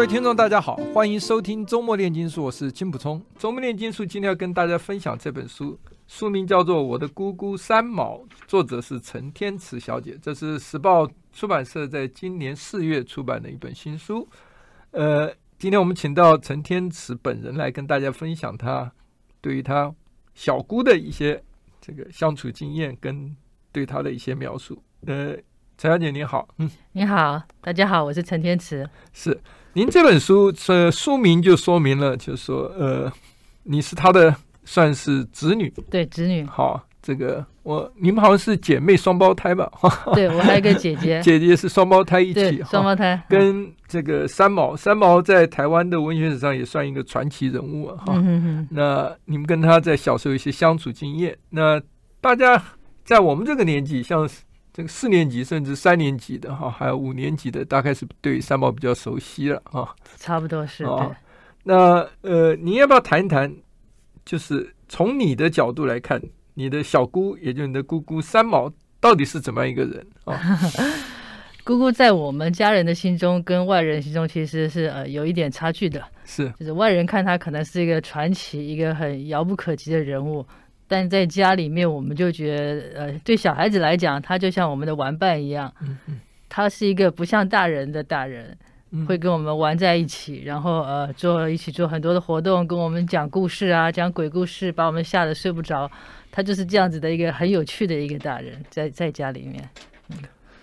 [0.00, 3.22] 各位听众，大家好，欢迎收听周末炼金术，我是金普聪。
[3.38, 8.14] 周末炼金术今天要跟大家分享这本书，书名叫做《我的姑姑三毛》，
[8.46, 10.18] 作者是陈天慈小姐。
[10.22, 14.26] 这是时报出版社在今年四月出版的一本新书。
[14.92, 18.90] 呃，今天我们请到陈天慈本人来跟大家分享他
[19.42, 19.94] 对于他
[20.32, 21.44] 小姑的一些
[21.78, 23.36] 这个相处经验跟
[23.70, 24.82] 对他的一些描述。
[25.04, 25.36] 呃，
[25.76, 29.38] 陈小姐你好，嗯，你好，大家好，我是陈天慈，是。
[29.72, 33.12] 您这本书的书名就说明了，就是说，呃，
[33.62, 36.44] 你是他的算是子女，对，子女。
[36.44, 39.70] 好，这个我你们好像是姐妹双胞胎吧？
[40.12, 43.22] 对，我还有个姐姐，姐姐是双胞胎一起，双胞胎。
[43.28, 47.96] 跟这个三毛，三毛在台湾的文学史上也算一个传奇人物啊。
[48.06, 51.80] 哈、嗯那你们跟他在小时候有一些相处经验，那
[52.20, 52.60] 大家
[53.04, 54.28] 在我们这个年纪，像。
[54.72, 59.88] 这个四年级甚至三年级的哈，还有五年级的，大概是对三毛比较熟悉了啊。
[60.16, 60.84] 差不多是。
[60.84, 61.14] 哦、
[61.64, 63.52] 那呃，你要不要谈一谈？
[64.24, 66.20] 就是从你的角度来看，
[66.54, 70.38] 你的小姑，也就是你的姑姑三毛，到底是怎么样一个人啊？
[71.64, 76.02] 姑姑在我们家人的心中，跟外人心中其实是呃有一点差距的。
[76.24, 80.46] 是，就是外人看她可能是一个传奇，一个很遥不可及的人物。
[80.90, 85.72] 但在家里面，我们就觉得，呃，对小孩子来讲，他就像我们的玩伴一样，
[86.48, 88.58] 他是一个不像大人的大人，
[89.06, 95.88] 会跟我们玩在一起，然后呃，做一起做很多的活动，跟我们讲故事啊，讲鬼故事，把我们吓得睡不着。
[96.32, 99.70] 他就是这样子的一个很有趣的一个大人，在在家里面。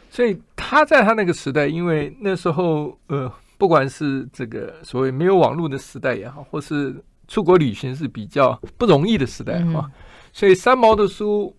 [0.10, 6.96] 所以他在他那个时代，因为那时候呃，不管是这个所谓没有网络的时代也好，或是
[7.30, 9.90] 出国旅行是比较不容易的时代哈。
[10.38, 11.52] 所以三毛的书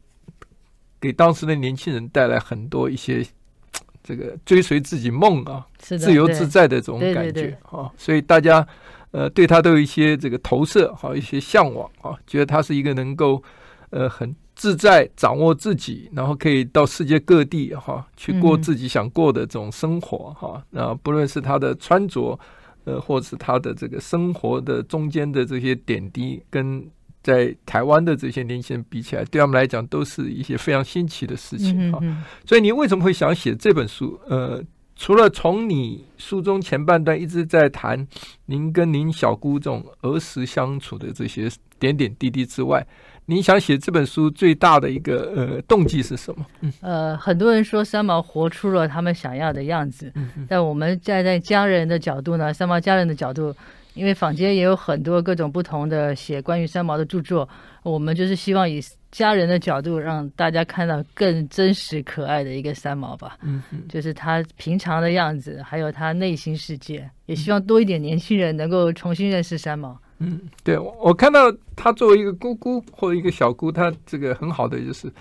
[1.01, 3.27] 给当时的年轻人带来很多一些
[4.05, 8.65] 这个追随自己梦啊，自由自在的这种感觉啊，所以大家
[9.11, 13.43] 呃对他都有一些这个投射，好一些向往啊，觉得他是一个能够
[13.91, 20.65] 呃很自在掌握自己，然后可以到世界各地哈去过自己想过的这种生活哈。
[20.71, 22.39] 那不论是他的穿着
[22.85, 26.89] 呃，或是他的这个生活的中间的这些点滴跟。
[27.23, 32.01] 在台湾的这些年轻人比起来，对他们来讲都是一些非常新奇的事情啊。
[32.47, 34.19] 所以你为什么会想写这本书？
[34.29, 34.63] 呃，
[34.97, 38.07] 除了从你书中前半段一直在谈
[38.47, 42.87] 您跟您小姑这种儿时相处的这些点点滴滴之外，
[43.27, 46.47] 您想写这本书最大的一个呃动机是什么？
[46.61, 50.13] 嗯，呃，很多人说三毛活出了他们想要的样子，
[50.49, 53.55] 但我们站在家人的角度呢，三毛家人的角度。
[53.99, 57.49] 因为坊间也有很多各种不同的写关于三毛的著作，
[57.83, 63.37] 我们就是希望以家人的角度让大家看到更真实可爱的一个三毛吧。
[63.43, 69.99] 嗯嗯，就是他平常的样子，还有他内心世界，也希望多一点年轻人能够重新认识三毛。
[70.19, 71.41] 嗯，对，我看到
[71.75, 75.13] 他作为一个姑姑或者一个小姑，他这个很好的就是，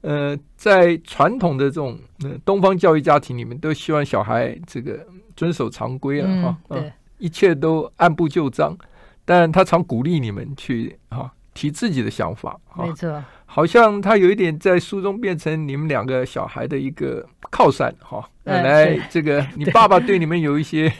[0.00, 5.04] 呃，在传统的这种呃东方教育家庭里面，都希望小孩这个
[5.36, 6.56] 遵守常规了哈。
[6.68, 6.92] 嗯，对。
[7.22, 8.76] 一切都按部就章，
[9.24, 18.28] 但他常鼓励你们去啊提自己的想法啊，没错，好像他有一点在书中变成你们两个小孩的一个靠山哈。
[18.42, 20.92] 来，这个你爸爸对你们有一些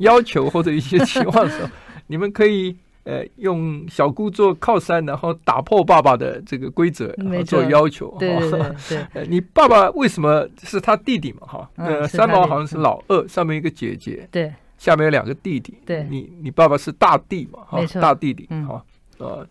[0.00, 1.70] 要求或者一些期望的时候，
[2.08, 8.14] 你们可以呃用小姑做靠山，然后打破爸爸的这个规则，然后做要求。
[8.18, 11.46] 对对对， 你爸爸为什么是他弟弟嘛？
[11.46, 14.28] 哈，呃，三毛好像是老二，上面一个姐姐。
[14.30, 14.52] 对。
[14.76, 17.60] 下面有两个弟弟，对，你你爸爸是大弟嘛？
[17.66, 18.84] 哈，大弟弟，哈、啊，
[19.18, 19.48] 呃，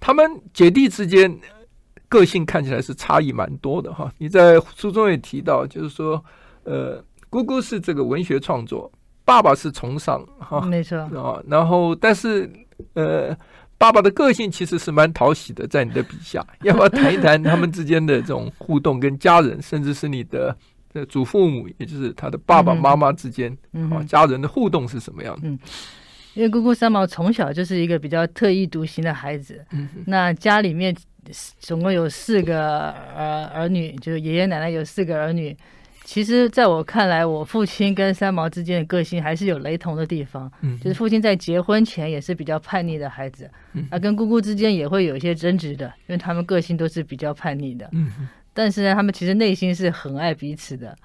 [0.00, 1.32] 他们姐弟之间
[2.08, 4.12] 个性看起来是差异蛮多的哈。
[4.18, 6.24] 你在书中也提到，就是说，
[6.64, 8.90] 呃，姑姑是这个文学创作，
[9.24, 11.42] 爸爸是崇尚，哈，没错啊。
[11.46, 12.50] 然后，但是，
[12.94, 13.36] 呃，
[13.78, 20.56] 爸爸的个性其实是蛮讨喜的，在你的笔下， 要不要谈一谈他们之间的这种互动，跟家人，甚至是你的？
[21.04, 25.48] 祖父母，也就是他的爸爸妈妈之间，嗯，啊，家人的互动是什么样的？
[25.48, 25.58] 嗯，
[26.34, 30.96] 因为姑姑三毛从小就是一个比较特异独行的孩子，嗯，那家里面
[31.58, 35.56] 总共有四个儿儿女，就是爷爷奶奶有四个儿女，
[36.04, 40.50] 其实在我看来，我父亲跟三毛之间的个性还是有雷同的地方。
[40.60, 47.88] 嗯，就是父亲在结婚前也是比较叛逆的孩子，嗯，啊，跟姑姑之间也会有一些争执的，因为他们个性都是比较叛逆的。
[47.90, 48.08] 嗯，
[48.56, 50.96] 但是呢，他们其实内心是很爱彼此的。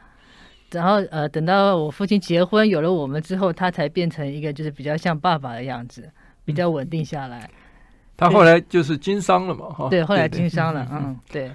[0.71, 6.09] 然后呃，等到我父亲结婚有了我们之后，他才变成一个就是比较像爸爸的样子，
[6.45, 7.50] 比较稳定下来。
[8.15, 9.89] 他后来就是经商了嘛，哈。
[9.89, 11.51] 对，后来经商了，嗯，对。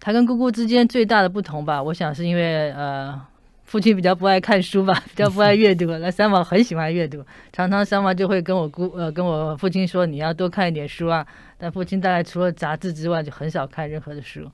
[0.00, 3.20] 他跟姑姑之间最大的不同吧，我想是因为呃，
[3.64, 5.86] 父亲比较不爱看书吧， 比较不爱阅读。
[5.98, 7.22] 那三毛很喜欢阅读，
[7.52, 11.26] 常常三毛就会跟我姑呃跟我父亲说，你要多看一点书啊。
[11.58, 14.50] 但父亲大概除了杂志之外，就很少看任何的书。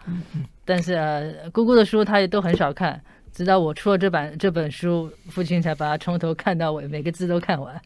[0.65, 3.03] 但是呃，姑姑的书他也都很少看，
[3.33, 7.81] 直到我出了这版这本书，父亲才把它从头看到尾，每个字都看完。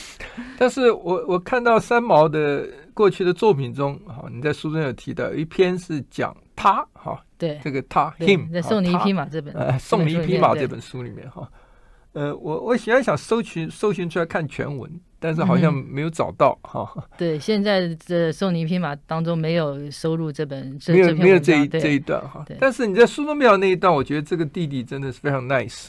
[0.56, 6.36] 但是我我看到三毛的过去的作品中，哈，你在书中有提到一篇是讲。
[6.62, 11.50] 他哈，对这个他 him，在送你一匹马这本，呃，送你一匹马这本书里面哈，
[12.12, 15.00] 呃，我我现在想搜寻搜寻出来看全文。
[15.20, 17.02] 但是好像没有找到哈、嗯。
[17.18, 22.44] 对，现在这送你一匹马当中没有收录这本，没有没有这一这一段哈。
[22.58, 25.88] 但是你在书中没有那一段，我觉得这个弟弟真的是非常 nice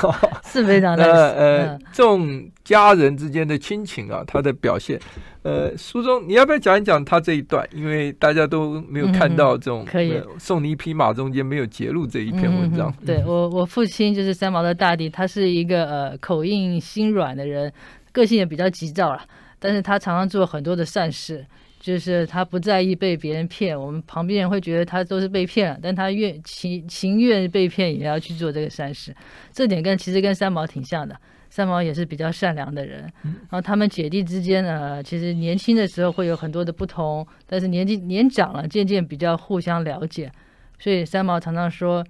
[0.46, 1.10] 是非常 nice。
[1.10, 4.98] 呃，这种家人之间的亲情啊，他的表现，
[5.42, 7.68] 呃，书中你要不要讲一讲他这一段？
[7.74, 12.94] 因为大家都没有看到这种、嗯、可以送你一匹马中间没有揭露这一篇文章。
[13.00, 17.72] 嗯、对我，我父亲就是三毛的大弟，他是一个呃口硬心软的人。
[18.12, 19.22] 个性也比较急躁了，
[19.58, 21.44] 但是他常常做很多的善事，
[21.80, 23.78] 就是他不在意被别人骗。
[23.78, 29.14] 我们旁边人会觉得他都是被骗了，但他愿情情愿被骗也要去做这个善事。
[29.52, 31.16] 这点跟其实跟三毛挺像的，
[31.50, 33.02] 三毛也是比较善良的人。
[33.22, 40.30] 然后他们姐弟之间呢，其实年轻的时候会有很多的不同，但是年纪年长了，渐渐比较互相了解。
[40.78, 42.04] 所以三毛常常说，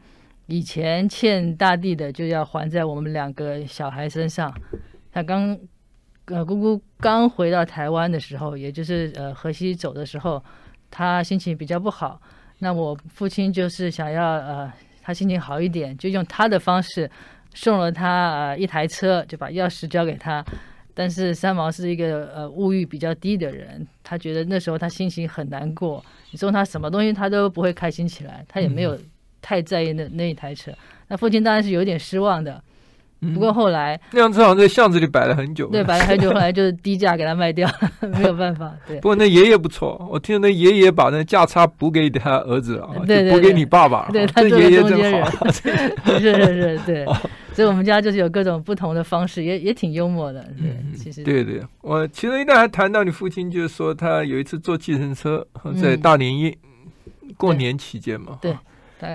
[0.46, 4.52] 以前欠大地的就要还在我们两个小孩身上。
[5.12, 5.58] 他刚。
[6.28, 10.42] 呃，姑姑刚回到台湾的时候，也就是呃，荷西走的时候，
[10.90, 12.20] 他心情比较不好。
[12.58, 17.10] 那我父亲就是想要呃，他心情好一点，就用他的方式
[17.54, 20.44] 送了他呃一台车，就把钥匙交给他。
[20.92, 26.04] 但是三毛是一个呃物欲比较低的人，他觉得那时候他心情很难过。
[26.32, 28.98] 你送他什么东西，他都不会开心起来，他也没有
[29.40, 30.72] 太在意那那一台车。
[31.06, 32.62] 那父亲当然是有点失望的。
[33.34, 35.66] 不过后来，那辆车好像在巷子里摆了很久。
[35.68, 37.68] 对，摆了很久， 后来就是低价给他卖掉，
[38.00, 38.72] 没有办法。
[38.86, 38.96] 对。
[39.00, 44.08] 不过那爷爷不错，我听那爷爷把那价差补给他儿子了，对对，补给你爸爸。
[44.12, 45.50] 对，他爷爷真好。
[45.50, 47.04] 是是是，对。
[47.52, 50.40] 所以我们家就是有各种不同的方式，也也挺幽默的。
[50.56, 51.24] 对，其实。
[51.24, 55.44] 对对，我其中一段还谈到你父亲，就是说他有一次坐计程车
[55.82, 56.56] 在大年夜
[57.36, 58.38] 过年期间嘛。
[58.40, 58.56] 对。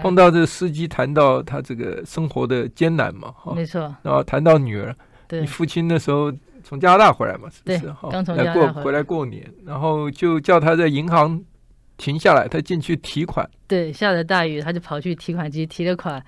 [0.01, 3.93] 碰到这个司机，谈到他这个生活的艰难嘛，哈，没错。
[4.01, 4.95] 然后谈到女儿，
[5.27, 6.31] 对，你父亲那时候
[6.63, 7.91] 从加拿大回来嘛，是不是？
[7.91, 11.43] 哈，刚从加拿大回来过回来过年，然后就叫他在银行
[11.97, 13.49] 停下来，他进去提款。
[13.67, 16.23] 对，下着大雨，他就跑去提款机提了款。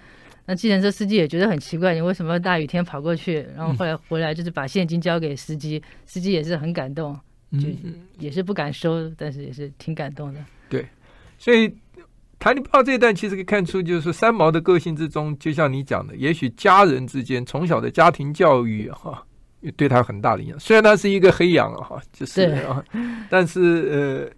[0.46, 3.48] 那计程车司机也觉得很奇怪，你为什么大雨天跑过去？
[3.56, 7.18] 然后后来回来就是把现金交给司机，嗯、司机也是很感动，
[7.54, 7.68] 就
[8.20, 10.40] 也是不敢收，但是也是挺感动的。
[10.68, 10.86] 对，
[11.38, 11.74] 所以。
[12.46, 19.26] 谈你爸这一段，其实可以看出，就是三毛的个性之中，就像你讲的，也许家人之间从小的家庭教育哈，
[19.62, 20.60] 也对他很大的影响。
[20.60, 22.86] 虽然他是一个黑羊啊，哈，就是啊，
[23.32, 24.38] 但是呃，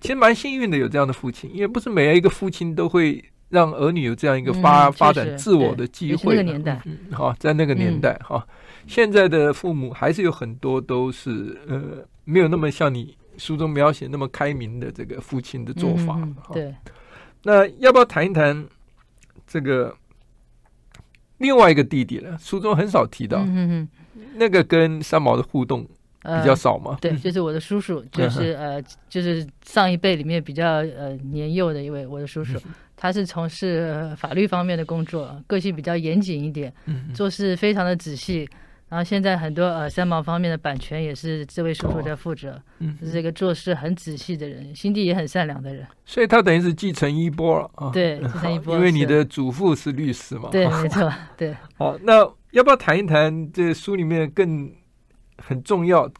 [0.00, 6.36] 其实蛮幸运的有这样的父亲，因为不是每一个父亲都会让儿女有这样一个发、嗯、发展自我的机会。
[6.36, 6.80] 那个年代，
[7.10, 16.14] 好、嗯，在那个年代哈、嗯，现在的父母还是有很多都是呃，没有那么像你书中描写那么开明的这个父亲的做法。
[16.18, 16.72] 嗯、对。
[17.42, 18.66] 那要不要谈一谈
[19.46, 19.96] 这个
[21.38, 22.36] 另外一个弟弟呢？
[22.38, 23.88] 书中很少提到，嗯、
[24.36, 25.82] 那个跟三毛的互动
[26.22, 26.98] 比较少嘛、呃？
[27.00, 32.58] 对，就是我的叔叔，就是呃，就是上一辈里面比较呃年幼的一位我的叔叔，
[32.96, 36.72] 他是从事法律方面的工作，个性比较严谨一点，
[37.14, 38.48] 做事非常的仔细。
[38.90, 47.90] 然后现在很多呃三毛方面的版权也是这位叔叔在负责，嗯，是一个做事很仔细的人，心地也很善良的人，所以他等于是继承衣钵了啊。
[47.90, 50.48] 对，继承衣钵，因为你的祖父是律师嘛。
[50.50, 51.56] 对，没错， 对。
[51.78, 52.18] 好，那
[52.50, 54.70] 要不要谈一谈这书里面更
[55.38, 56.10] 很重要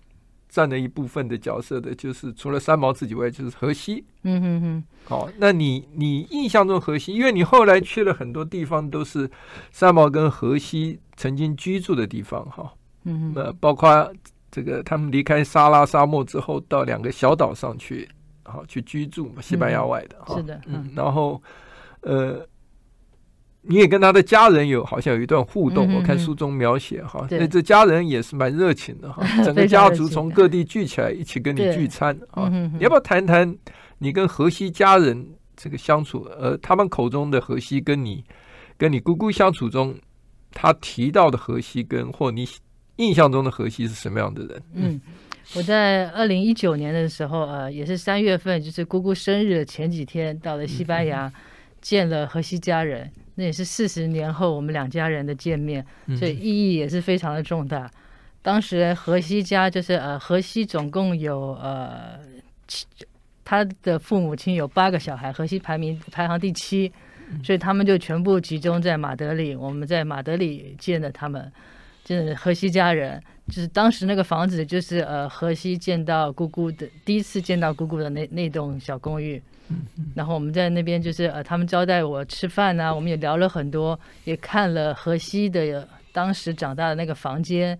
[0.51, 4.05] 占了一部分的角色的，就是除了三毛自己外，就是荷西。
[4.25, 4.85] 嗯哼哼。
[5.05, 9.31] 好，那你你印象中荷西，因为你后来去了很多地方，都是
[9.71, 11.01] 三毛跟荷西。
[11.17, 12.73] 曾经居住的地方，哈，
[13.05, 14.11] 嗯，那包括
[14.51, 18.09] 这个他们离开撒拉沙漠之后，到两个小岛上去，
[18.43, 21.43] 好去居住嘛，西班牙外的，哈、嗯，是的，嗯，然后，
[22.01, 22.41] 呃，
[23.63, 32.49] 你也跟他的家人有好像有一段互动，嗯、我看书中描写哈，对那这家人也是蛮热情的哈， 整个家族从各地聚起来一起跟你聚餐啊。
[32.51, 33.55] 嗯、你要不要谈谈
[33.99, 36.27] 你跟荷西家人这个相处？
[36.39, 38.25] 呃，他们口中的荷西跟你
[38.79, 39.95] 跟你姑姑相处中，
[40.53, 42.49] 他提到的荷西跟或你
[42.97, 44.63] 印象中的荷西是什么样的人？
[44.73, 45.01] 嗯，
[45.55, 51.27] 我在二零一九年的时候，呃，也是三月份，就是姑姑生日的前几天，到了西班牙。
[51.27, 51.33] 嗯
[51.81, 53.11] 见了荷西家人，
[53.41, 55.83] 那也是四十年后我们两家人的见面，
[56.19, 57.91] 所以意义也是非常的重大。
[58.43, 62.21] 当时荷西家就是呃，荷西总共有呃
[62.69, 62.85] 七，
[63.43, 66.93] 他的父母亲有八个小孩，荷西排名排行第七，
[67.43, 69.57] 所以他们就全部集中在马德里。
[69.57, 71.51] 我们在马德里见了他们，
[72.05, 73.19] 就是荷西家人，
[73.49, 79.43] 就是当时那个房子就是呃，荷西见到姑姑的第一次见到姑姑的那那栋小公寓。
[80.15, 87.79] 然后我们在那边就是呃，他们招待我吃饭呢、啊，我们也聊了很多，也看了河西的当时长大的那个房间。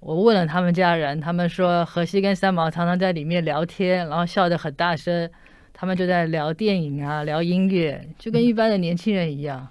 [0.00, 5.30] 我问了他们家人，他们说河西跟三毛常常在里面聊天，然后笑得很大声。
[5.72, 9.68] 他们就在聊电影啊，聊音乐，就跟一般的年轻人一样。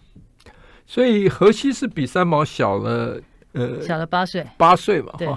[0.85, 3.19] 所以荷西是比三毛小了
[3.53, 5.13] 呃，小了八岁，八岁嘛。
[5.17, 5.27] 对。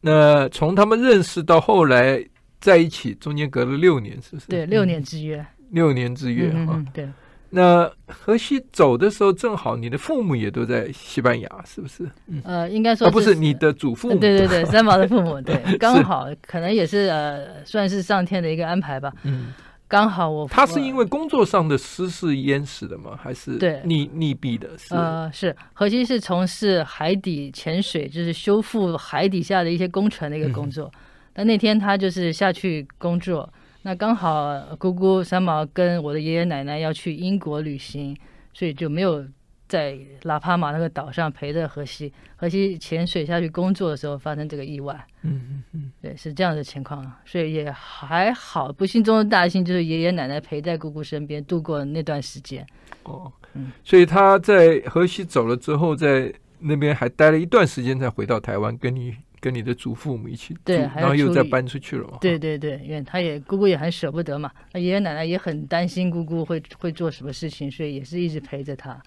[0.00, 2.24] 那从他们认识到后来。
[2.60, 4.46] 在一起中间隔了六年，是不是？
[4.48, 5.44] 对，六年之约。
[5.70, 6.86] 六年之约哈、嗯。
[6.92, 7.08] 对。
[7.50, 12.06] 那荷西走的时候，正好你的父母也都在西班牙，是不是？
[12.26, 14.18] 嗯呃，应该说是、啊、不是你的祖父母。
[14.18, 19.10] 对对对，三毛的父母， 对，刚好可能也是呃，算是上天的一个安排吧。
[19.22, 19.54] 嗯。
[19.90, 23.18] 刚好我他是因为工作上的失事淹死的吗？
[23.18, 24.68] 还是对溺溺毙的？
[24.76, 30.92] 是呃，是荷西是从事海底潜水，就是修复海底下的一些工程的一个工作。
[30.94, 31.00] 嗯
[31.38, 33.48] 那那天他就是下去工作，
[33.82, 38.16] 那刚好姑姑三毛跟我的爷爷奶奶要去英国旅行，
[38.52, 39.24] 所以就没有
[39.68, 42.12] 在拉帕马那个岛上陪着荷西。
[42.34, 48.72] 荷西潜水下去工作的时候发生这个意外，嗯嗯嗯，对，是这样的情况，所以也还好。
[48.72, 52.66] 不幸中的大幸就是爷爷奶奶陪在姑姑身边度过那段时间。
[53.04, 59.14] 哦，嗯，所以他在荷西走了之后，在那边还待了一段时间，才回到台湾跟你。
[59.40, 62.18] 跟你的祖父母一起住，对，然后又再搬出去了嘛？
[62.20, 69.00] 对对对，因为他也姑姑也很舍不得嘛，那爷爷奶奶也很担心姑姑会会做什么事情，所以也是一直陪着他，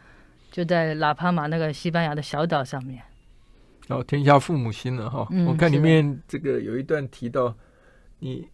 [0.51, 3.01] 就在拉帕马那个西班牙的小岛上面。
[3.88, 5.27] 哦，天下父母心了哈！
[5.31, 7.55] 嗯、我看里面这个有一段提到
[8.19, 8.47] 你。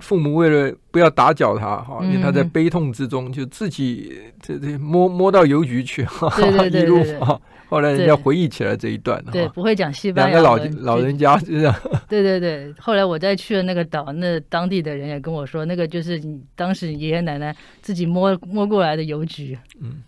[0.00, 6.30] 父母为了不要打搅他哈，因为他在悲痛之中，就自己这这摸摸到邮局去哈，
[6.68, 7.40] 一路哈。
[7.70, 10.40] 后来人家回忆起来这一段，对，不会讲西班牙。
[10.40, 10.48] 两个
[10.82, 11.74] 老老人家就这样。
[12.08, 19.58] 对对对，后来我再去了那个岛，那当地的人也跟我说，那个就是你当时爷爷奶奶自己摸摸过来的邮局。
[19.82, 20.02] 嗯，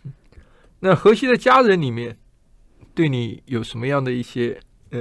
[0.80, 2.16] 那荷西的家人里面，
[2.94, 4.58] 对你有什么样的一些
[4.90, 4.98] 呃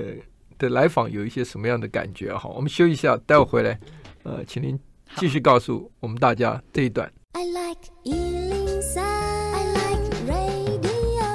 [0.60, 2.32] 的来访，有一些什么样的感觉？
[2.38, 3.80] 哈，我们休息一下，待会回来。
[4.24, 4.78] 呃，请您
[5.16, 7.12] 继续告诉我们大家这一段。
[7.32, 11.26] I like 103, I like radio。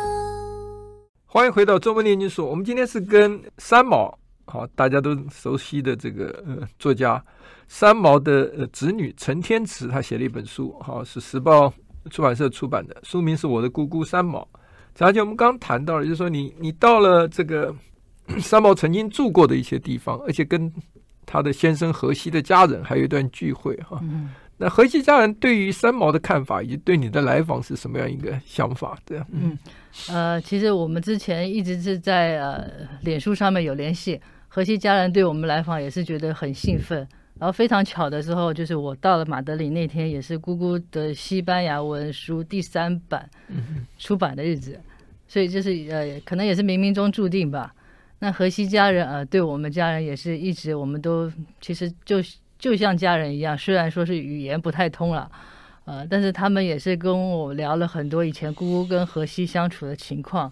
[1.25, 2.47] 欢迎回到中文炼金术。
[2.47, 7.25] 我们今天是跟三毛，好，大家都熟悉的这个呃作家
[7.67, 11.73] 三毛的呃侄女陈天慈，她写了一本书，好，是时报
[12.11, 14.47] 出版社出版的，书名是我的姑姑三毛。
[14.99, 17.75] 而且我们刚刚谈到了，就是说你你到了这个
[18.41, 20.73] 三毛曾经住过的一些地方，而且跟。
[21.27, 24.29] 他的先生荷西的家人还有一段聚会哈，嗯、
[24.59, 28.97] 那荷西家人对于三毛的看法以及对你的来访是什么样一个想法？
[29.07, 29.59] 这样，嗯，
[30.11, 36.99] 呃，其实我们之前一直是在呃脸书上面有联系，荷西家人对我们来访也是觉得很兴奋，
[37.39, 43.29] 然后非常巧的时候，就是我到了马德里那天，也是姑姑的西班牙文书第三版
[43.99, 44.79] 出版的日子，
[45.27, 47.75] 所以就是呃，可能也是冥冥中注定吧。
[48.25, 52.17] 那河西家人啊，对我们家人也是一直，我们都其实就
[52.59, 53.57] 就像家人一样。
[53.59, 55.31] 虽然说是语言不太通了，
[55.85, 60.51] 呃，但是他们也是跟我聊了很多以前姑姑跟河西相处的情况，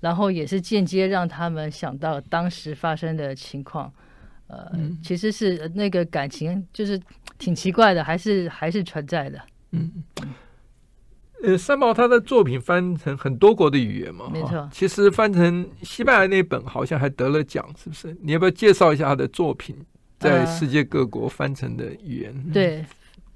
[0.00, 3.92] 然后也是间接让他们想到当时发生的情况。
[4.46, 4.72] 呃，
[5.02, 6.98] 其实是那个感情就是
[7.36, 9.38] 挺奇怪的，还是还是存在的。
[9.72, 10.02] 嗯。
[11.42, 14.68] 呃，三毛他的作品翻成很多国的语言嘛，没错。
[14.70, 18.14] 其实翻成西班牙那本好像还得了奖，是不是？
[18.22, 19.74] 你要不要介绍一下他的作品
[20.18, 22.44] 在世界各国翻成的语言？
[22.48, 22.84] 呃、 对，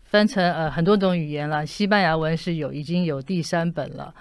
[0.04, 1.64] 翻成呃很多种语言了。
[1.64, 4.14] 西班牙文是有已经有第三本了，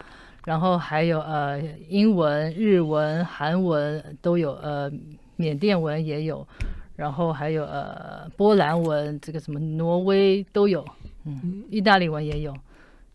[0.46, 4.90] 然后还有呃英文、日文、韩文都有，呃
[5.36, 6.48] 缅甸文也有，
[6.96, 10.86] 然后还有呃波兰文，这个什么挪威都有，
[11.26, 12.56] 嗯，意大利文也有。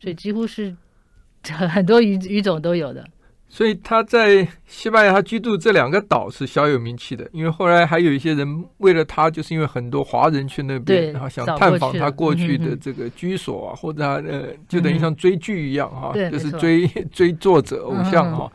[0.01, 0.75] 所以几乎是
[1.45, 3.07] 很多鱼鱼种都有的。
[3.51, 18.53] 所以他在西班牙他居住这两个岛是小有名气的，因为后来还有一些人为了他，就是因为很多华人去那边，然后想探访他过去的这个居所啊，或者他呃，就等于像追剧一样哈，就是追 追作者偶像哈。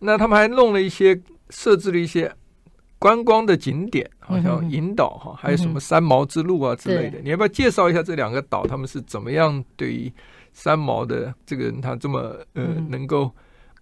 [0.00, 2.30] 那他们还弄了一些设置了一些
[2.98, 7.18] 观光的景点，好像引导哈，还有什么三毛之路啊之类的。
[7.22, 10.12] 你要不要介绍一下这两个岛，他们是怎么样对于
[10.52, 13.30] 三毛的这个人他这么呃能够？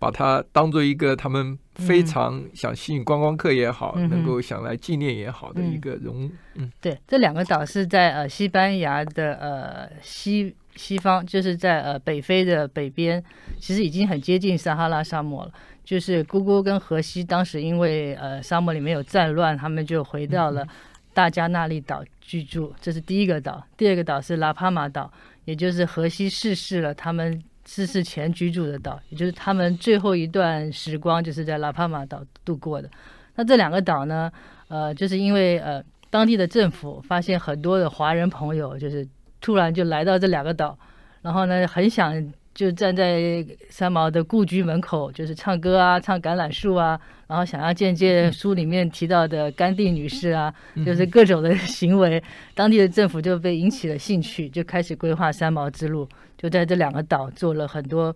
[0.01, 6.25] 把它当做一个他们非常想吸引观光客也好，嗯、能够想来纪念也好的一个荣。
[6.55, 13.21] 嗯，嗯对，这两个岛是在呃西班牙的呃西西方，就是在呃北非的北边，
[13.59, 15.53] 其实已经很接近撒哈拉沙漠了。
[15.83, 20.65] 就是姑姑跟荷西当时因为呃沙漠里面有战乱，他们就回到了
[21.13, 22.73] 大加那利岛居住。
[22.81, 25.13] 这是第一个岛，第二个岛是拉帕马岛，
[25.49, 27.43] 也就是荷西逝世了，他们。
[27.71, 32.89] 逝世前居住的岛，也就是他们最后一段时光，就是在拉帕马岛度过的。
[33.35, 34.33] 那这两个岛呢，
[34.69, 39.07] 呃，就是因为呃，当地的政府发现很多的华人朋友，就是
[39.39, 40.79] 突然就来到这两个岛，
[41.21, 42.33] 然后呢，很想。
[42.59, 50.53] 就站在三毛的故居门口，就是唱歌啊，唱橄榄树啊，然后想要见见书里面提到的甘地女士啊，
[50.85, 52.21] 就是各种的行为，
[52.57, 58.13] 当地的政府就被引起了兴趣，就开始规划三毛之路，就在这两个岛做了很多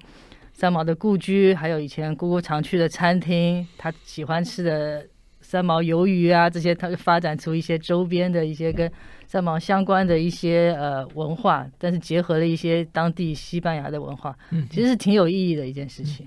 [0.53, 5.07] 三毛的故居，还有以前姑姑常去的餐厅，她喜欢吃的
[5.41, 8.91] 三毛鱿鱼啊，这些，他就发展出一些周边的一些跟。
[9.33, 16.27] 三毛相关的一些呃文化，但是结合了一些当地西班牙的文化，嗯，其实是挺有意义的一件事情。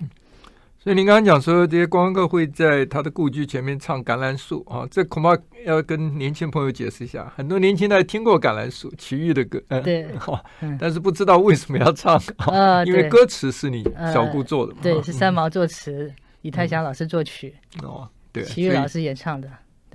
[0.80, 7.32] 所以您刚刚讲说，这些观光客会在他的故居前面唱橄榄树啊，这恐怕要跟年轻朋友解释一下。
[7.36, 10.10] 很多年轻人听过橄榄树、齐豫的歌，嗯，对，
[10.80, 19.48] 但是不知道为什么要唱啊，因为歌词是你小姑做的嘛，对，是三毛作词，李泰祥老师作曲，哦，对，齐豫老师演唱的，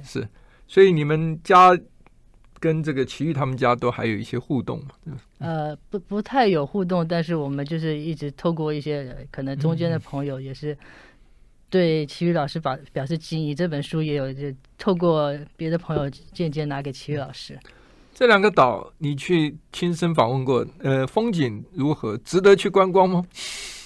[0.05, 0.25] 是，
[0.69, 1.77] 所以你们家。
[2.61, 5.17] 跟这个齐豫他们家都还有一些互动嘛？
[5.39, 10.77] 呃，不不太有互动，但是我们就是一直透过一些可能中间的朋友，也是
[11.71, 13.55] 对齐豫老师表表示敬意。
[13.55, 17.59] 这本书也有就透过别的朋友间接拿给齐豫老师。
[18.13, 22.19] 这两个岛你去亲身访问过，呃，风景如何？
[22.19, 23.25] 值得去观光吗？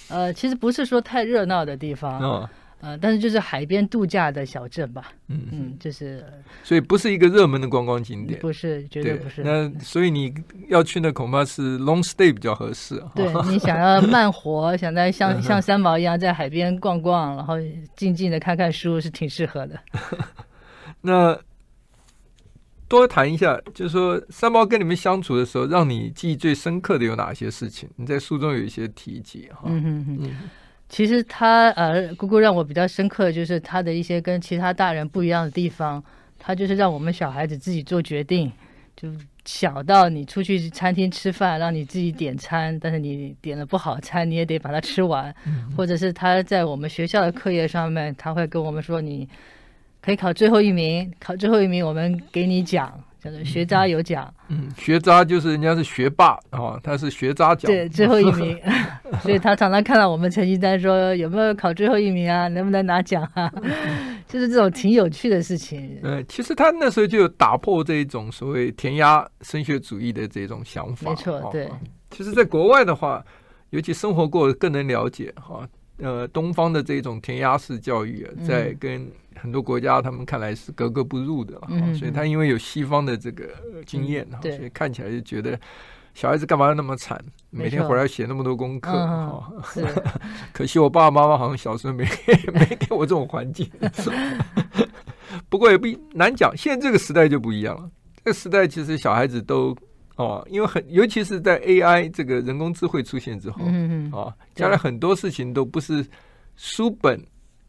[0.09, 2.21] 呃，其实不是说太热闹的地方。
[2.21, 2.51] 哦
[2.85, 6.23] 呃，但是就是海边度假的小镇吧，嗯嗯，就是，
[6.63, 9.43] 所以不是一个热门的观光景点，不是，绝对不是。
[9.43, 10.35] 那所以你
[10.69, 13.03] 要去那恐怕是 long stay 比较合适。
[13.15, 17.55] 对， 你想要慢活，想在像像三毛一样在海边逛逛，然后
[17.97, 19.81] 静静的看看书，是挺适合的。
[21.01, 21.39] 那
[22.87, 27.89] 多谈一下，就是说三毛跟你们相处的时候，让你记忆最深刻的有哪些事情？
[27.97, 29.63] 你在书中有一些提及哈。
[29.65, 30.31] 嗯嗯嗯。
[30.95, 36.01] 其实他呃，姑姑让我比较深刻的就是他的一些跟其他大人不一样的地方。
[36.39, 38.53] 他就是让我们小孩子自己做决定，
[38.95, 39.09] 就
[39.45, 45.35] 小到你出去餐厅吃饭，让你自己点餐，但是你点了不好餐，你也得把它吃完。
[45.77, 49.29] 或者是他在我们学校的课业上面，他会跟我们说，你
[50.01, 53.03] 可以考最后一名，考最后一名我们给你奖。
[53.45, 58.59] 学渣有奖，嗯，学渣就是人家是学霸啊、哦，他是学渣奖，对，最后一名，
[59.23, 63.53] 所以他常常看到我们成绩单说有没有考最后一名啊，能不能拿奖啊，
[64.29, 65.99] 就是这种挺有趣的事情。
[66.03, 71.69] 嗯，其实他那时候就有打破这种所谓填鸭升学主义的这种想法，没错，对。
[72.11, 73.25] 其实，在国外的话，
[73.71, 75.67] 尤其生活过更能了解哈。
[75.99, 79.09] 呃，东方的这种填鸭式教育啊，在跟
[79.41, 83.49] 很多国家他们看来是格格不入的，嗯、所以他因为有西方的这个
[83.87, 85.59] 经验，嗯、所以看起来就觉得
[86.15, 87.19] 小孩子干嘛要那么惨，
[87.51, 89.53] 每天回来写那么多功课，哈，
[90.53, 92.05] 可惜我爸爸妈妈好像小时候没
[92.53, 93.69] 没给我这种环境，
[95.49, 97.91] 不过也不难讲，现在这个时代就不一样了，
[98.25, 99.77] 这个时代其实小孩子都。
[100.17, 106.07] 哦，因为很，尤其是在 AI 这个人工智慧出现之后，嗯嗯，哦，将来很多事情都不是
[106.55, 107.21] 书本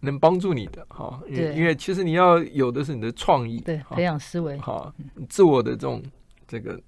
[0.06, 4.94] 能帮助你的，哈，对，因为其实你要有的是你的创意，对，培养思维，哈，
[5.28, 6.02] 自我的这种
[6.48, 6.80] 这个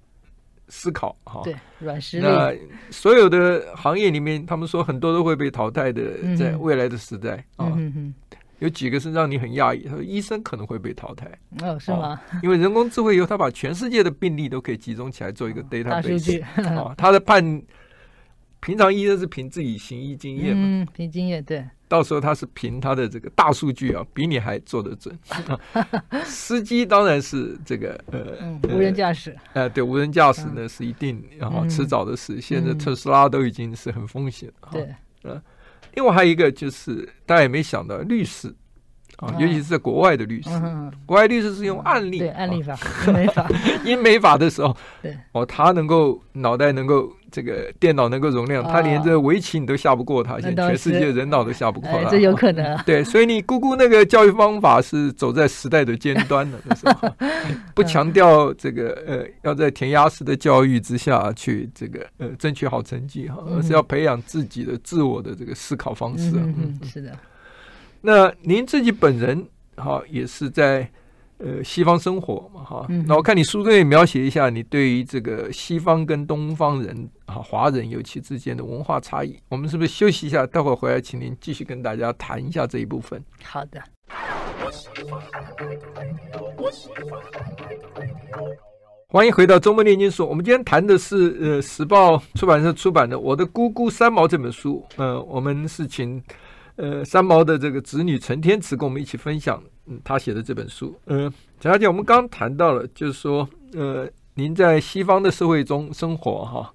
[0.68, 2.24] 思考，哈，对，软实力。
[2.24, 2.54] 那
[2.90, 6.02] 所有的行业里面，他们说很多都会被淘汰的，
[6.36, 7.76] 在未来的时代，啊。
[8.60, 11.30] 有几个是让你很讶异，他说医生可能会被淘汰
[11.62, 12.20] 哦，是吗？
[12.42, 16.42] 因为人工智慧以后，他把全世界的病例都可以集中起来做一个 database，
[16.76, 17.62] 啊， 他的判
[18.60, 25.16] 平常医生是凭自己行医经验嘛，嗯，凭经验对，到时候他是凭他的这个大数据啊，比你还做得准。
[26.24, 34.88] 司机当然是这个呃，无人驾驶，呃，对，无人驾驶呢是一定然后迟早的事，现在特斯拉都已经是很风险了，对。
[35.22, 35.40] 呃，
[35.94, 38.54] 另外还有一个就是大家也没想到律师。
[39.16, 43.48] 啊，尤其是在国外的律师，嗯、国外律师是用案例，对案例法、英美法、
[43.84, 45.18] 英美法的时候，对。
[45.32, 52.76] 哦，他能够脑袋能够这个电脑能够容量，哦、他连这围棋你都下不过他，现在全世界人脑都下不过他，这有可能。
[52.84, 57.08] 对，所以你姑姑那个教育方法是走在时代的尖端的，那时候
[57.74, 66.32] 不强调这个呃，要在填鸭式的教育之下去这个呃争取好成绩哈，而是要培养自己的自我的这个思考方式。
[66.34, 67.12] 嗯，嗯，是的。
[68.00, 69.44] 那您自己本人
[69.76, 70.88] 哈也是在
[71.38, 80.46] 呃西方生活嘛哈，那我看你书中也描写一下你对于这个西方跟东方人啊华人尤其之间的文化差异，我们是不是休息一下？
[80.46, 83.22] 待会儿回来，请您继续跟大家谈一下这一部分。
[83.44, 83.80] 好的。
[89.08, 90.28] 欢迎回到周末炼金术。
[90.28, 94.84] 我们今天谈的是呃时报出版社出版的《我的姑姑三毛》这本书。
[94.96, 96.22] 呃，我们是请。
[96.76, 100.94] 呃，三毛的这个子女陈天慈跟我们一起分享，嗯，他写的这本书。
[101.06, 106.72] 呃，陈小姐，我们刚刚谈到了，就是说，呃，您在西方的社会中生活，哈，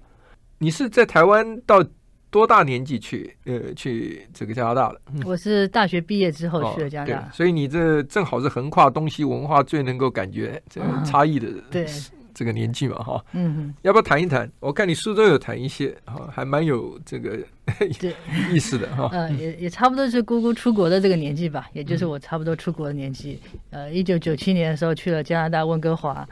[0.58, 1.84] 你是在台湾到
[2.30, 5.00] 多大年纪去，呃，去这个加拿大的？
[5.12, 11.62] 嗯、我是大学毕业之后去了加拿大，哦、所以你这正好是横跨东西文化最能够感觉这个差异的人。
[11.70, 11.86] 对。
[12.34, 14.50] 这个年纪嘛，哈，嗯哼，要不要谈一谈？
[14.60, 17.38] 我看你书中有谈一些，哈，还蛮有这个
[18.52, 19.08] 意思的，哈。
[19.12, 23.38] 嗯，也也差不多是姑姑出国的这个年纪吧，也就是我差不多出国的年纪。
[23.70, 26.28] 呃，一九九七年的时候去了加拿大温哥华，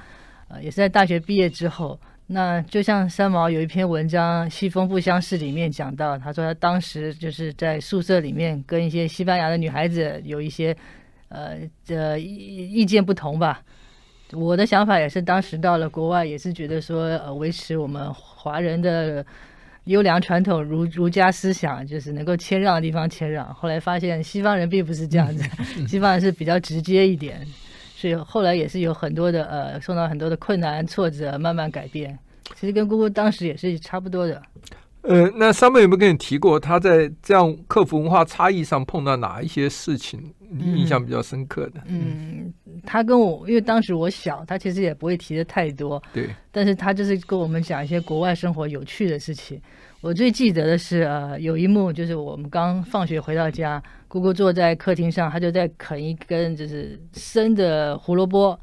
[0.48, 1.98] 呃，也是在大学毕业之后。
[2.28, 10.74] 那就像三毛有一篇文章《西风不相识》里面讲到，他说他当时就是在宿舍里面跟一些西班牙的女孩子有一些
[11.28, 13.60] 呃这意意见不同吧。
[14.32, 19.24] 我的想法也是，当时到了国外，也是觉得说，呃，维持我们华人的
[19.84, 23.52] 优良传统，儒儒家思想，就是能够谦让的地方谦让。
[23.54, 25.44] 后来发现西方人并不是这样子，
[25.86, 27.40] 西方人是比较直接一点，
[27.94, 32.18] 所以后来也是有很多的呃，受到很多的困难挫折，慢慢改变。
[32.54, 34.40] 其实跟姑姑当时也是差不多的。
[35.02, 41.80] 呃，那上面有没有跟你提过，他在这样克服文化差异上碰到哪一些事情，你印象比较深刻的？
[41.86, 42.52] 嗯，嗯，
[42.84, 46.02] 他跟我，因为当时我小，他其实也不会提的太多。
[46.12, 46.28] 对。
[46.50, 49.60] 但是他就是跟我们讲一些国外生活有趣的事情。
[50.00, 58.58] 我最记得的是，呃，有一幕就是我们刚放学回到家，姑姑坐在客厅上，他就在啃一根就是生的胡萝卜。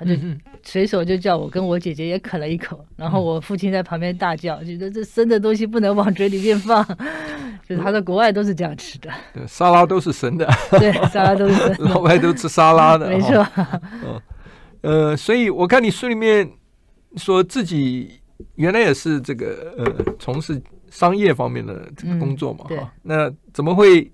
[0.00, 0.14] 他就
[0.62, 6.82] 随手就叫我跟我姐姐也啃了一口，然后我父亲在旁边大叫，觉得这生的东西不能往嘴里面放。
[7.68, 9.10] 就是他在国外都是这样吃的，
[9.46, 13.46] 沙拉都是生的，对，沙拉都是生的， 老外都吃沙拉的，没错。
[14.02, 14.20] 嗯，
[14.80, 16.50] 呃，所以我看你书里面
[17.16, 18.18] 说自己
[18.56, 24.10] 原来也是这个呃从事商业方面的这个工作嘛，哈、嗯，那怎么会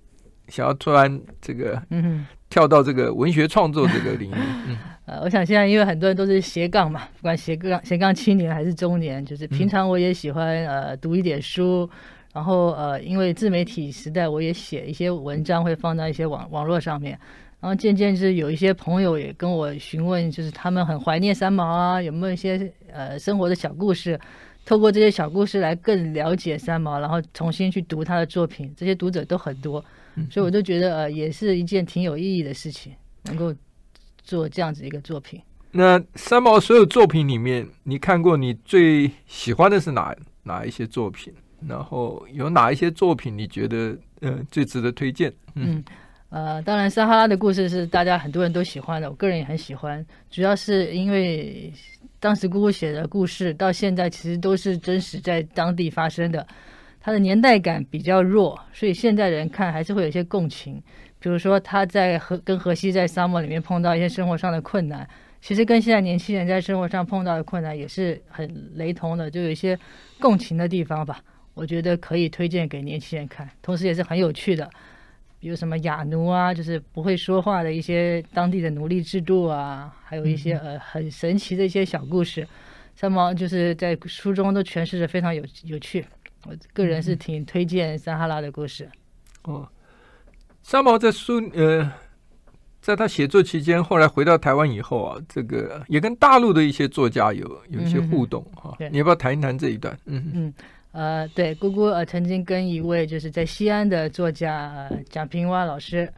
[0.49, 4.35] 想要突然这个嗯跳到这个文学创作这个领域？
[4.68, 11.88] 嗯呃，我想现在因为很多人都是斜杠嘛，不管斜杠斜杠青年还是中年，就是平常我也喜欢呃读一点书，
[12.35, 17.16] 然后呃因为自媒体时代，我也写一些文章会放到一些网网络上面，
[17.61, 24.19] 然后渐渐就是有一些朋友也跟我询问，就是他们很怀念三毛啊，有没有一些呃生活的小故事，
[24.64, 29.85] 透过这些小故事来更了解三毛，然后重新去读他的作品，这些读者都很多，
[30.29, 32.92] 所以我就觉得呃也是一件挺有意义的事情，
[33.27, 33.55] 能够。
[34.26, 41.32] 做这样子一个作品，那三毛所有作品里面，你看过你最喜欢的是哪哪一些作品？
[41.66, 45.32] 然后有哪一些作品你觉得呃最值得推荐？
[45.54, 45.84] 嗯，嗯
[46.28, 51.72] 呃，当然撒哈拉的故事是大家很多人都喜欢的，我个人也很喜欢，主要是因为
[52.18, 56.46] 当时姑姑写的故事到现在其实都是真实在当地发生的，
[57.00, 60.82] 它的年代感比较弱，所以现在人看还是会有一些共情。
[61.18, 65.09] 比如说，他在和跟荷西在沙漠里面碰到一些生活上的困难，
[65.40, 69.79] 其实跟现在年轻人在生活上碰到的困难也是很雷同的，就有一些
[70.20, 71.20] 共情的地方吧。
[71.55, 74.70] 我觉得可以推荐给年轻人看，同时也是很有趣的。
[75.40, 82.46] 比如什么哑奴啊，就是不会说话的一些当地的奴隶制度啊，还有一些呃很神奇的一些小故事，
[82.94, 86.05] 三毛就是在书中都诠释的非常有有趣。
[86.44, 88.88] 我个人是挺推荐撒哈拉的故事。
[89.44, 89.66] 哦。
[90.68, 91.88] 三毛在书呃，
[92.81, 98.74] 在他写作期间，后来回到台湾以后啊，这个也跟大陆的一些作家有有一些互动哈。
[98.81, 99.96] 嗯、你要不要谈一谈这一段？
[100.07, 100.55] 嗯嗯
[100.90, 106.12] 呃，对，姑姑呃曾经跟一位就是在西安的作家呃蒋平凹老师，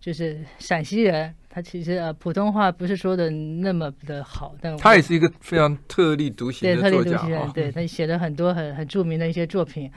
[0.00, 9.92] 就是陕西人，他其实呃普通话不是说的那么的好，但他也是一个非常特立独行的作家，对，特立独行，对，他写了很多很很著名的一些作品。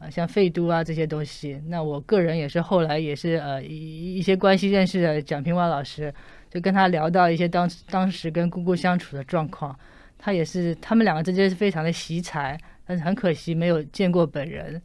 [0.00, 1.62] 呃，像废都啊这些东西。
[1.68, 6.12] 那我个人也是后来也是呃一一些关系认识的蒋平娃老师，
[6.50, 9.78] 就跟他聊到一些当当时跟姑姑相处的状况。
[10.18, 14.80] 他也是他们两个之间是非常的惜才，但是很可惜没有见过本人，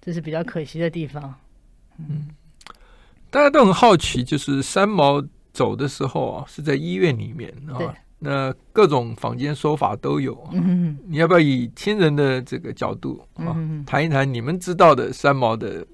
[0.00, 1.34] 这是比较可惜的地方。
[1.98, 2.28] 嗯，
[3.30, 7.94] 大家都很好奇，就是三毛走的时候啊，是在医院里面啊。
[8.18, 15.86] 那各种坊间说法都有，嗯，你要不要以亲人的这个角度啊，谈一谈你们知道的三毛的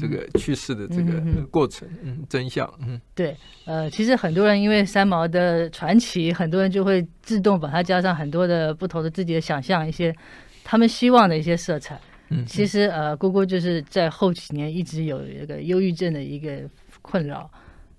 [0.00, 10.14] 这个去世的这个过程，嗯，真相，嗯，对，呃，其实很多人因为三毛的传奇，很多人就会自动把它加上很多的不同的自己的想象，一些
[10.62, 12.00] 他们希望的一些色彩。
[12.28, 16.62] 嗯，其实呃，姑姑就是在后几年一直有一个忧郁症的一个
[17.02, 17.50] 困扰，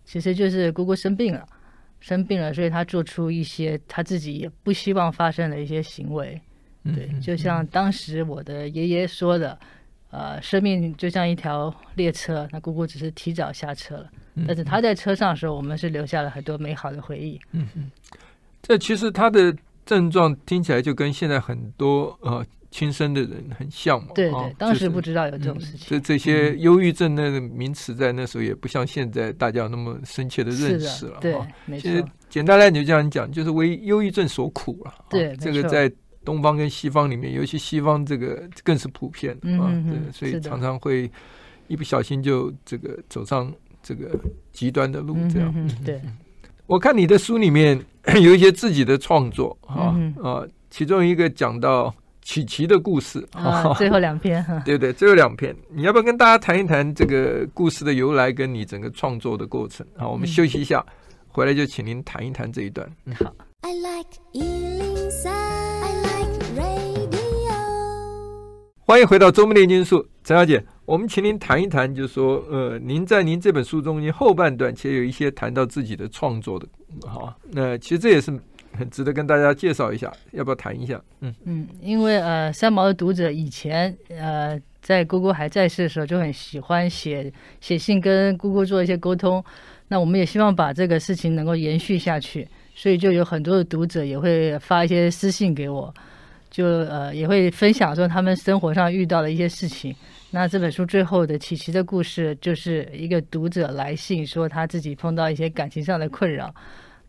[0.05, 1.45] 其实就是姑姑生病了。
[2.03, 6.39] 生病了，所以他做出一些他自己也不希望发生的一些行为。
[6.83, 9.57] 对，就像当时我的爷爷说的，
[10.11, 14.11] 呃，生命就像一条列车，那姑姑只是提早下车了，
[14.45, 17.39] 但是他在车上的时候，我们是留下了很多美好的回忆。
[17.53, 17.89] 嗯嗯，
[18.61, 22.45] 这其实他的症状听起来就跟现在很多呃。
[22.73, 24.07] 轻生的人很像嘛？
[24.15, 25.85] 对对，哦、当时不知道有这种事情。
[25.87, 31.19] 这、嗯、这些忧郁症那个名词在那时候也不像现在大家那么深切的认识了。
[31.21, 31.91] 对，没错。
[32.29, 34.93] 简单来讲，就这样讲，就是为忧郁症所苦了。
[35.07, 35.91] 对，这个在
[36.25, 39.69] 东方跟西方里面，尤其西方这个更是普遍啊。
[39.87, 41.07] 对，所以常常会
[41.67, 44.19] 一不小心就这个走上这个
[44.51, 45.53] 极端的路，这样。
[45.55, 46.01] 嗯、对。
[46.65, 47.79] 我看你的书里面
[48.19, 51.93] 有一些自己的创作啊啊，其中一个讲到。
[52.23, 59.85] 琪琪的故事啊，最后两篇， 对对，最后两篇，你要不要跟大家谈一谈这个故事的由来，跟你整个创作的过程？
[59.97, 60.93] 好，我们休息一下，嗯、
[61.27, 62.89] 回来就请您谈一谈这一段。
[63.05, 63.33] 嗯、好。
[63.61, 67.53] I like 103, I like radio。
[68.85, 76.67] 欢迎回到周末炼金术，陈小姐，我们请您谈一谈，就是说，呃，您在您这本书中间后半段，其实有一些谈到自己的创作的，
[77.05, 78.31] 好，那其实这也是。
[78.77, 81.01] 很值得跟大家介绍一下，要不要谈一下？
[81.21, 87.31] 嗯嗯，因为呃，三毛的读者以前呃，在姑姑还在世的时候就很喜欢写
[87.61, 89.43] 写信跟姑姑做一些沟通，
[89.87, 95.93] 那我们也希望把这个事情能够延续下去，所以就有很多的读者也会发一些私信给我，
[96.49, 99.95] 就呃也会分享说他们生活上遇到的一些事情。
[100.31, 106.53] 那这本书最后的琪琪的故事，就是一个读者来信说他自己碰到一些感情上的困扰。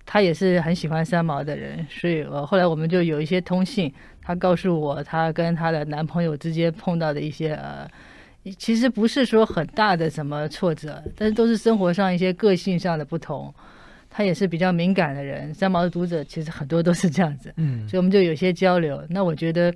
[0.07, 3.93] 他也是很喜欢三毛的人，所以呃，后来我们就有一些通信。
[4.23, 7.87] 他告诉我，他跟他的男朋友之间碰到的一些呃，
[8.57, 13.53] 其实不是说很大的什么挫折，但是都是生活上一些个性上的不同。
[14.09, 19.05] 他也是比较敏感的人，三毛的读者其实很多都是这样子，嗯，所以我们就有些交流。
[19.11, 19.75] 那我觉得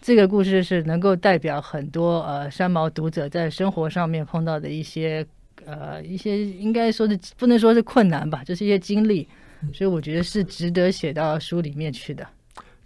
[0.00, 5.24] 这个故事是能够代表很多呃三毛读者在生活上面碰到的一些
[5.64, 9.26] 呃一些应该说是不能说是困难吧，就是一些经历。
[9.72, 12.26] 所以我觉得是值得写到书里面去的。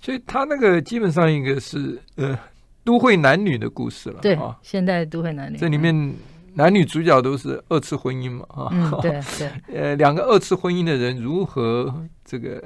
[0.02, 2.38] 所以他那个基本上一个是呃
[2.82, 5.58] 都会男女的故事了，对，现代都会男女。
[5.58, 6.14] 这里面
[6.54, 9.78] 男女主角都是二次婚姻嘛，啊、嗯，对 对。
[9.78, 12.62] 呃，两个二次婚姻的人如何这个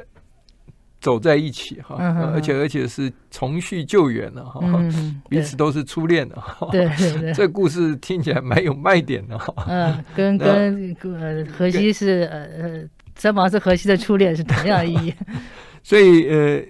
[1.00, 6.68] 走在一起哈，嗯、而且而且是重续旧缘了哈，嗯、彼此都是初恋的哈。
[6.70, 9.52] 对对对，这故事听起来蛮有卖点的哈。
[9.66, 12.88] 嗯，跟 跟呃荷西是呃呃。
[13.16, 15.14] 三毛是荷西的初恋，是同样的意义。
[15.83, 16.64] 所以呃，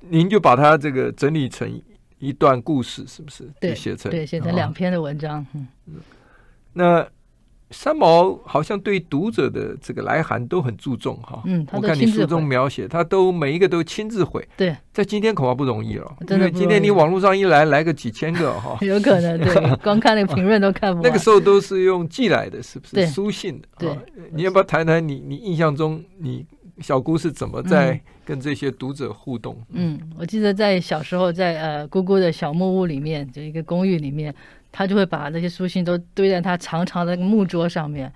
[0.00, 1.80] 您就把它这个整理成
[2.18, 3.48] 一段故事，是不是？
[3.60, 5.46] 对，写成对，写成两篇的文章。
[5.54, 5.66] 嗯，
[6.72, 7.06] 那
[7.70, 11.42] 三毛好像对读者的这个来函都很注重哈。
[11.46, 14.46] 嗯，我看你书中描写，他都每一个都亲自回。
[14.56, 21.02] 对，在今天恐怕不容易了，因为今天你网络上一来，来个几千个哈， 有可能对， 光看那个评论都看不完。
[21.02, 22.96] 那个时候都是用寄来的，是不是？
[22.96, 23.68] 对，书信的。
[23.78, 23.96] 对，
[24.32, 26.44] 你要不要谈谈你你印象中你
[26.80, 29.56] 小姑是怎么在跟这些读者互动？
[29.72, 34.34] 嗯，我记得在小时候在呃姑姑的小木屋里面，就一个公寓里面，
[34.72, 38.12] 他就会把那些书信都堆在他长长的木桌上面。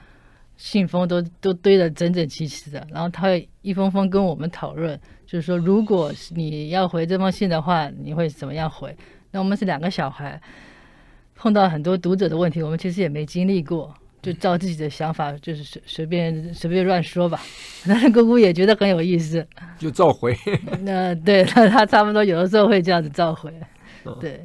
[0.57, 8.97] 信封都都堆得整整齐齐的，然后他会一封封跟我们讨论，就是说，如果你要回这封信的话，你会怎么样回？
[9.33, 10.41] 那我们是两个小孩，
[11.35, 17.41] 碰到很多读者的问题，我们其实也没经历过，就照自己的想法，就是随随便随便乱说吧。
[17.85, 19.45] 但是姑姑也觉得很有意思，
[19.77, 20.33] 就召回。
[20.83, 23.53] 那对，那他差不多有的时候会这样子召回。
[24.21, 24.41] 对，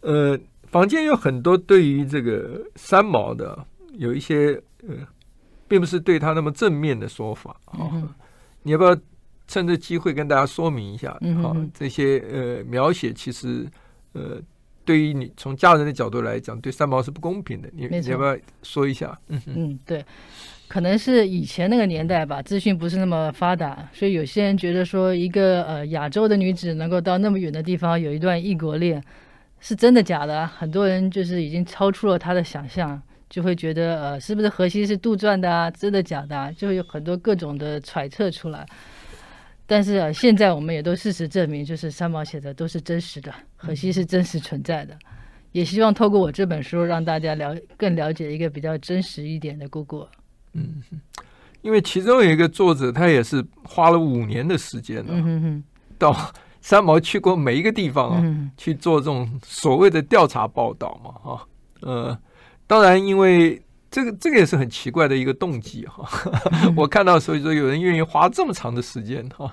[0.00, 0.36] 呃，
[0.70, 3.58] 坊间有很多对于这个三毛的
[3.94, 4.94] 有一些呃。
[5.70, 8.08] 并不是对他那么正面的说法啊，嗯、
[8.64, 8.96] 你要不要
[9.46, 11.12] 趁这机会跟大家说明一下？
[11.12, 13.64] 好、嗯哼，这些呃描写其实
[14.12, 14.42] 呃
[14.84, 17.70] 对于你从家人的角度来讲，对三毛是不公平的。
[17.72, 17.86] 你。
[17.86, 19.16] 你要不要说一下？
[19.28, 20.04] 嗯嗯，对，
[20.66, 29.00] 可能是以前那个年代吧，资讯不是那么发达，所以有些人觉得说一个呃亚洲的女子能够到那么远的地方有一段异国恋，
[29.60, 30.46] 是真的假的？
[30.46, 35.70] 很多人就是已经超出了他的想象，就会觉得呃是不是荷西是杜撰的啊？
[35.70, 36.50] 真的假的啊？
[36.52, 38.66] 就会有很多各种的揣测出来。
[39.66, 44.98] 但是啊，现在我们也都事实证明，就是三毛写的都是真实的，荷西是真实存在的。
[45.52, 50.06] 也希望透过我这本书，让大家了更了解一个比较真实一点的姑姑。
[50.54, 50.82] 嗯，
[51.62, 55.64] 因为其中有一个作者，他也是花了五年的时间呢，嗯哼，
[55.98, 56.12] 到
[56.60, 61.46] 三毛去过每一个地方啊，嗯、去做这种所谓的调查报道嘛，哈，
[61.80, 62.18] 呃，
[62.66, 63.60] 当然因为。
[63.92, 66.08] 这个这个也是很奇怪的一个动机哈，
[66.78, 69.52] 我看到所以说有人愿意花这么长的时间哈，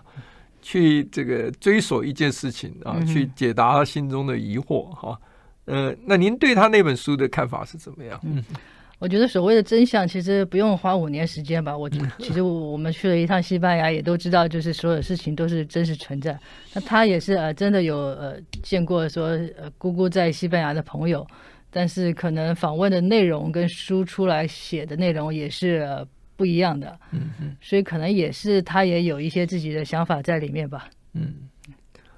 [0.61, 5.19] 去这个追索一件事情啊，去解答他心中的疑惑哈。
[5.65, 8.19] 呃，那您对他那本书的看法是怎么样？
[8.21, 8.45] 嗯，
[8.99, 11.77] 我觉得所谓的真相其实不用花五年时间吧。
[11.77, 16.37] 我其实我们去了一趟西班牙，也都知道，就是所有事情都是真实存在。
[16.73, 21.25] 那他也是呃真的有呃见过说呃姑姑在西班牙的朋友。
[21.69, 25.85] 但是可能访问的内容跟书出来写的内容也是
[26.37, 30.89] 不一样的，嗯嗯，所以可能也是他也有一些自己的想法在里面吧。
[31.13, 31.35] 嗯，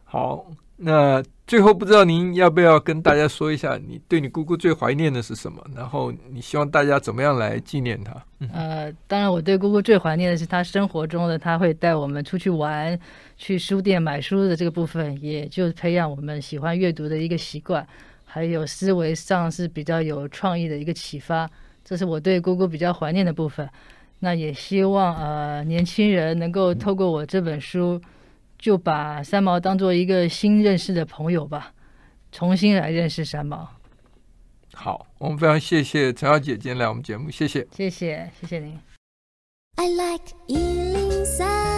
[0.04, 0.46] 好，
[0.82, 5.62] 那最后不知道您要不要跟大家说一下，你对你姑姑最怀念的是什么？
[5.76, 8.16] 然后你希望大家怎么样来纪念她？
[8.54, 12.98] 呃，当然我对姑姑最怀念的是她生活中的，她会带我们出去玩，
[13.36, 17.86] 去书店买书的这个部分，也就培养我们喜欢阅读的一个习惯。
[18.24, 21.50] 还有思维上是比较有创意的一个启发，
[21.84, 23.68] 这是我对姑姑比较怀念的部分。
[24.20, 28.00] 那也希望呃年轻人能够透过我这本书，
[28.60, 31.74] 就把三毛当做一个新认识的朋友吧，
[32.32, 33.68] 重新来认识三毛。
[34.74, 38.78] 好，我们非常谢谢陈小姐今天来我们节目，谢谢，谢谢，谢谢您。
[39.78, 41.69] I like